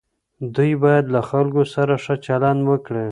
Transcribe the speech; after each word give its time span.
دوی 0.55 0.71
باید 0.83 1.05
له 1.13 1.21
خلکو 1.29 1.61
سره 1.73 1.95
ښه 2.03 2.15
چلند 2.25 2.61
وکړي. 2.69 3.07